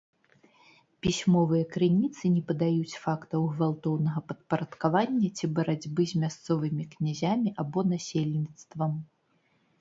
[1.05, 8.99] Пісьмовыя крыніцы не падаюць фактаў гвалтоўнага падпарадкавання ці барацьбы з мясцовымі князямі або насельніцтвам.